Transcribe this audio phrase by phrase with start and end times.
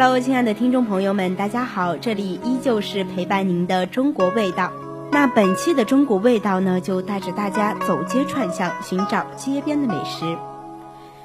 [0.00, 4.70] Hello，亲爱的听众朋友们，大家好，这里依旧是陪伴您的中国味道。
[5.10, 10.38] 那本期的中国味道呢，就带着大家走街串巷，寻找街边的美食。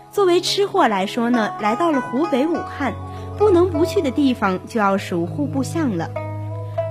[0.09, 2.95] 作为吃货来说呢，来到了湖北武汉，
[3.37, 6.09] 不能不去的地方就要数户部巷了。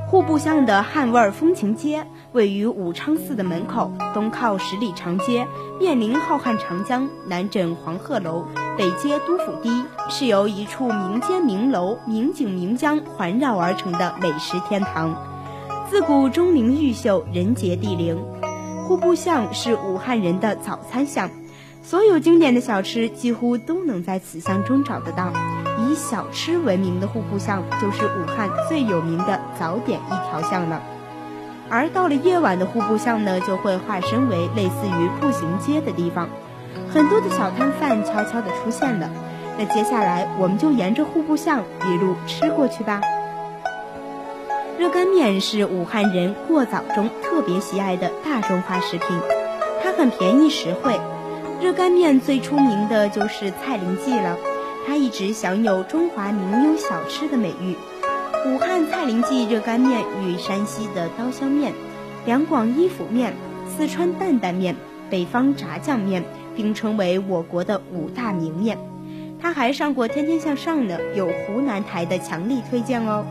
[0.07, 5.49] 户部巷的汉味风情街位于武昌寺的门口，东靠十里长街，
[5.81, 15.15] 面临浩瀚长江，南枕黄鹤楼，北街都府堤，是由一处名间名楼、名景名江环绕而成的美食天堂。
[15.91, 18.19] 自古钟灵毓秀，人杰地灵，
[18.87, 21.29] 户部巷是武汉人的早餐巷。
[21.83, 25.31] 所有经典的小吃几乎都能在此巷中找得到。
[25.79, 30.81] 以小吃闻名的户部巷，就是武汉最有名的早点一条巷了。
[31.69, 36.29] 而到了夜晚的户部巷呢，就会化身为类似于步行街的地方，
[36.93, 39.09] 很多的小摊贩悄悄地出现了。
[39.59, 43.01] 那接下来我们就沿着户部巷一路吃过去吧。
[44.79, 49.09] 热干面是武汉人过早中特别喜爱的大众化食品，
[49.83, 50.99] 它很便宜实惠。
[51.61, 54.37] 热干面最出名的就是蔡林记了，
[54.87, 57.77] 它一直享有中华名优小吃的美誉。
[58.47, 61.73] 武汉蔡林记热干面与山西的刀削面、
[62.27, 63.35] 两广伊府面、
[63.69, 64.75] 四川担担面、
[65.09, 66.25] 北方炸酱面
[66.57, 68.79] 并称为我国的五大名面。
[69.41, 73.25] 它还上过《天天向上》呢，有湖南台的强力推荐哦。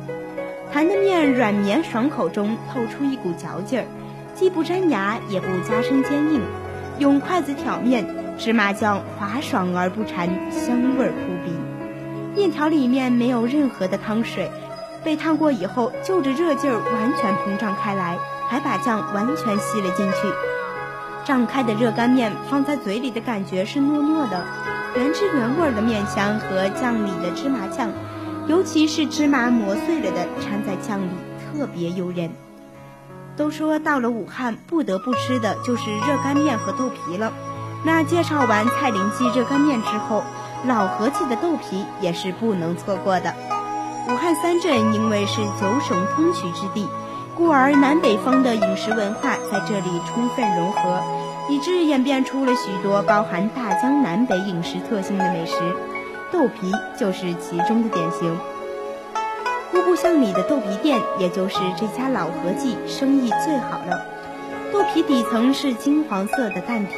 [0.74, 3.86] 弹的面软绵爽口中透出一股嚼劲儿，
[4.36, 6.42] 既不粘牙也不加深坚硬。
[7.00, 8.06] 用筷子挑面。
[8.38, 11.54] 芝麻酱滑爽而不馋，香味扑鼻。
[12.36, 14.50] 面条里面没有任何的汤水，
[15.04, 20.16] 被烫过以后，就着热劲儿完全膨胀开来，还把酱完全吸了进去。
[21.26, 24.44] 胀开的热干面放在嘴里的感觉是糯糯的，
[24.96, 27.90] 原汁原味的面香和酱里的芝麻酱，
[28.48, 32.32] 尤其是芝麻磨碎了的掺在酱里，特别诱人。
[33.38, 37.32] 都说到了武汉，不得不吃的就是热干面和豆皮了。
[37.84, 40.24] 那介绍完蔡林记热干面之后，
[40.66, 43.34] 老合记的豆皮也是不能错过的。
[44.10, 46.88] 武汉三镇因为是九省通衢之地，
[47.36, 51.02] 故而南北方的饮食文化在这里充分融合，
[51.50, 55.54] 以致演变出了许多包含大江南北饮食特性的美食，
[56.32, 58.38] 豆皮就是其中的典型。
[59.72, 64.06] 户部巷里的豆皮店，也就是这家老合记生意最好了。
[64.74, 66.94] 豆皮底层是金黄色的蛋皮。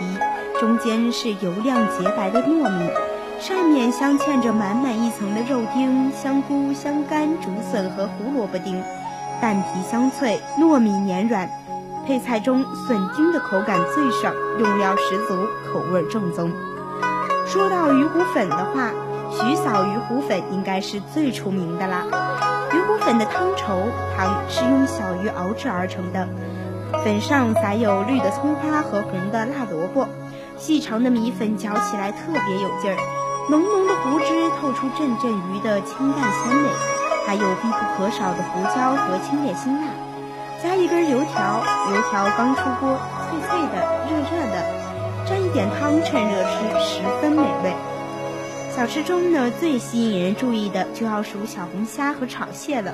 [0.60, 2.90] 中间是油亮洁白的糯米，
[3.40, 8.82] 上面镶嵌着满满一层的肉丁、香菇、香干、竹笋和胡萝卜丁，
[9.44, 11.50] 蛋皮香脆，糯米黏软。
[12.08, 15.36] 配菜中笋丁的口感最爽，用料十足，
[15.70, 16.50] 口味正宗。
[17.46, 18.92] 说到鱼骨粉的话，
[19.30, 22.06] 徐嫂鱼骨粉应该是最出名的啦。
[22.72, 23.82] 鱼骨粉的汤稠，
[24.16, 26.26] 汤是用小鱼熬制而成的，
[27.04, 30.08] 粉上撒有绿的葱花和红的辣萝卜。
[30.56, 32.96] 细长的米粉嚼起来特别有劲儿，
[33.50, 36.70] 浓浓的胡汁透出阵阵鱼的清淡鲜美，
[37.26, 39.88] 还有必不可少的胡椒和清冽辛辣。
[40.62, 42.98] 加一根油条，油条刚出锅，
[43.30, 43.76] 脆脆的，
[44.10, 44.64] 热热的，
[45.28, 47.74] 蘸一点汤趁热吃，十分美味。
[48.76, 52.94] 小吃中呢，最吸引人注意的就要数小红虾和炒蟹了。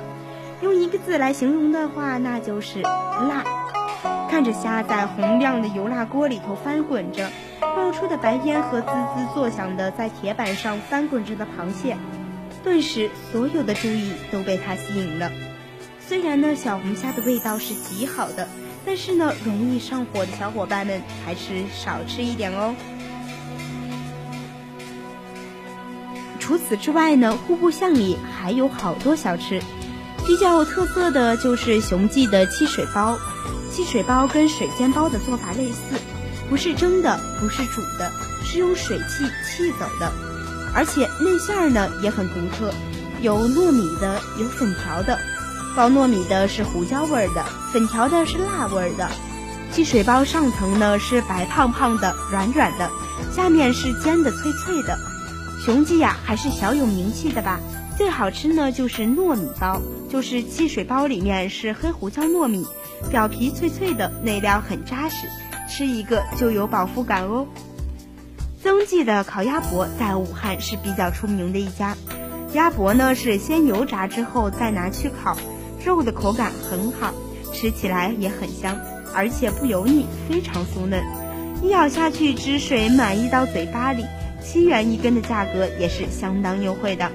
[0.60, 3.44] 用一个字来形容的话，那就是辣。
[4.30, 7.28] 看着虾在红亮的油辣锅里头翻滚着。
[7.76, 11.96] 冒出的白烟和滋滋作响的在铁板上翻滚着的螃蟹，
[12.62, 15.30] 顿时所有的注意都被它吸引了。
[16.06, 18.48] 虽然呢，小红虾的味道是极好的，
[18.84, 22.74] 但是呢，容易上火的小伙伴们还是少吃一点哦。
[26.38, 29.62] 除此之外呢，户部巷里还有好多小吃，
[30.26, 33.18] 比较有特色的就是熊记的汽水包。
[33.70, 35.96] 汽水包跟水煎包的做法类似。
[36.48, 38.10] 不是蒸的，不是煮的，
[38.44, 40.12] 是用水汽气走的，
[40.74, 42.72] 而且内馅儿呢也很独特，
[43.20, 45.18] 有糯米的，有粉条的。
[45.76, 49.08] 包糯米的是胡椒味儿的，粉条的是辣味儿的。
[49.72, 52.90] 汽水包上层呢是白胖胖的、软软的，
[53.32, 54.98] 下面是煎的脆脆的。
[55.64, 57.60] 雄鸡呀还是小有名气的吧？
[57.96, 62.66] 最好吃呢就是糯米包，就是汽水包里面是黑胡椒糯米，
[63.10, 65.28] 表皮脆脆的，内料很扎实。
[65.68, 67.46] 吃一个就有饱腹感哦。
[68.62, 71.96] 曾记的烤鸭脖在武汉是比较出名的一家，
[72.52, 75.34] 鸭脖呢是先油炸之后再拿去烤，
[75.82, 77.14] 肉的口感很好，
[77.54, 78.78] 吃起来也很香，
[79.14, 81.02] 而且不油腻，非常酥嫩，
[81.62, 84.04] 一咬下去汁水满溢到嘴巴里，
[84.42, 87.10] 七元一根的价格也是相当优惠的。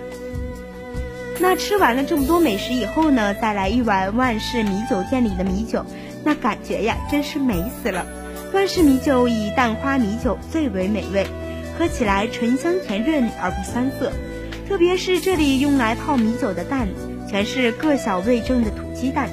[1.40, 5.86] 那吃完了这么多美食以后呢，再来一碗万氏米酒店里的米酒，
[6.24, 8.04] 那感觉呀，真是美死了。
[8.56, 11.28] 万氏米酒以蛋花米酒最为美味，
[11.78, 14.10] 喝起来醇香甜润而不酸涩。
[14.66, 16.88] 特别是这里用来泡米酒的蛋，
[17.30, 19.30] 全是各小味正的土鸡蛋，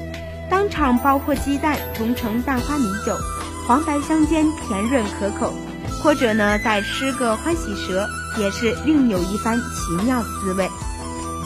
[0.50, 3.16] 当场剥破鸡蛋溶成蛋花米酒，
[3.68, 5.54] 黄白相间，甜润可口。
[6.02, 8.08] 或者呢，再吃个欢喜蛇，
[8.40, 10.68] 也是另有一番奇妙的滋味。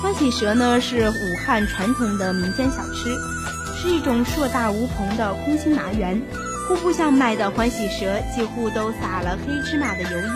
[0.03, 3.15] 欢喜蛇呢是武汉传统的民间小吃，
[3.77, 6.19] 是一种硕大无朋的空心麻圆。
[6.67, 10.31] 户部巷卖的欢喜蛇几乎都撒了黑芝麻的油衣，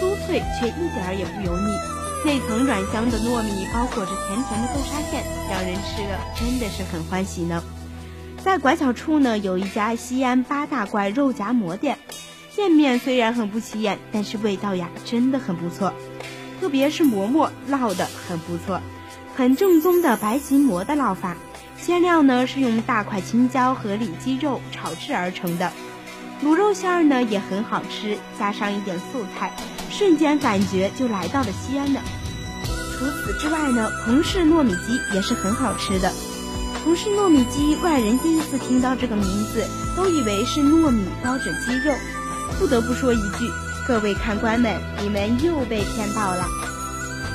[0.00, 1.76] 酥脆却一点儿也不油腻，
[2.24, 7.62] 内层软香的糯米包裹着甜甜的豆沙馅，让人吃了真的是很欢喜呢。
[8.42, 11.98] 在拐角处呢，有一家西安八大怪肉夹馍店，
[12.56, 15.92] 店面虽然很不起眼，但是味道呀真的很不错，
[16.58, 18.80] 特别是馍馍烙的很不错，
[19.36, 21.36] 很正宗的白吉馍的烙法。
[21.80, 25.72] 馅料呢是用大块青椒和里脊肉炒制而成的，
[26.44, 29.50] 卤肉馅儿呢也很好吃，加上一点素菜，
[29.90, 32.00] 瞬间感觉就来到了西安呢。
[32.98, 36.12] 除此之外呢，彭氏糯米鸡也是很好吃的。
[36.84, 39.66] 彭氏糯米鸡，外人第一次听到这个名字，
[39.96, 41.94] 都以为是糯米包着鸡肉。
[42.58, 43.50] 不得不说一句，
[43.88, 46.44] 各位看官们，你们又被骗到了。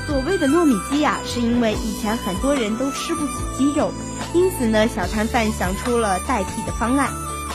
[0.08, 3.92] 所谓的糯米鸡呀，是因为以前很多人都吃不起鸡肉。
[4.34, 7.12] 因此呢，小摊贩想出了代替的方案，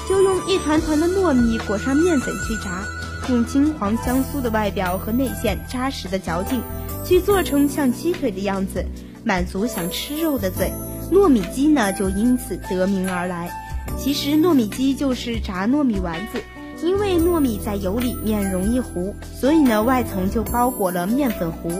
[0.08, 2.82] 就用一团团的糯米裹上面粉去炸，
[3.28, 6.60] 用金黄香酥的外表和内馅扎实的嚼劲，
[7.04, 8.84] 去做成像鸡腿的样子，
[9.24, 10.72] 满足想吃肉的嘴。
[11.12, 13.50] 糯米鸡呢，就因此得名而来。
[13.98, 16.42] 其实糯米鸡就是炸糯米丸子，
[16.82, 21.70] 因为糯米在油里面容易糊，所以呢，外层就包裹了面粉糊。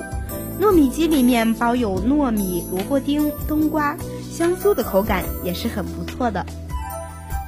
[0.61, 3.97] 糯米鸡里面包有糯米、萝卜丁、冬瓜。
[4.31, 6.45] 香酥的口感也是很不错的。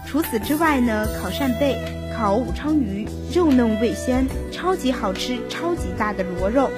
[0.06, 1.76] 除此之外呢，烤扇贝、
[2.16, 6.70] 烤武昌鱼，肉嫩味鲜，超级好吃，超级大的螺肉，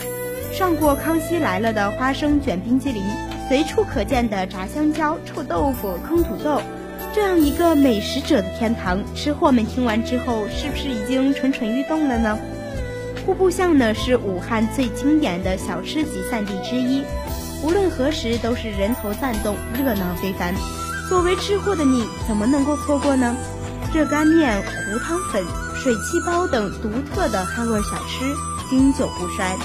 [0.52, 3.02] 上过《康熙来了》的花生卷冰激凌，
[3.48, 6.60] 随处可见的炸香蕉、臭豆腐、坑土豆，
[7.14, 12.36] 这样一个美食者的天堂，吃货们听完之后，是不是已经蠢蠢欲动了呢？
[13.24, 17.02] 户部巷呢，是武汉最经典的小吃集散地之一。
[17.62, 20.54] 无论何时都是人头攒动，热闹非凡。
[21.08, 23.34] 作为吃货的你，怎么能够错过呢？
[23.94, 25.42] 热干面、糊汤粉、
[25.74, 28.34] 水气包等独特的汉味小吃，
[28.68, 29.56] 经久不衰。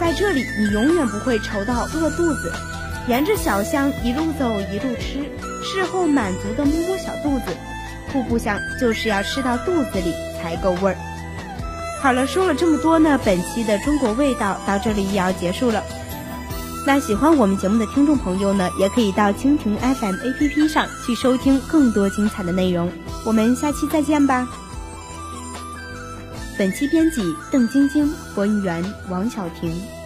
[0.00, 2.50] 在这里，你永远不会愁到饿肚子。
[3.06, 5.28] 沿着小巷一路走一路吃，
[5.62, 7.54] 事后满足的摸摸小肚子。
[8.12, 10.96] 户部巷就是要吃到肚子里才够味儿。
[12.00, 15.82] 好了，说了这么多呢，本期的中国味道到这里也要结束了。
[16.86, 22.90] 那喜欢我们节目的听众朋友呢，也可以到蜻蜓 FM APP 上去收听更多精彩的内容。
[23.26, 24.48] 我们下期再见吧。
[26.56, 29.97] 本期编辑邓晶晶，播音员王小婷。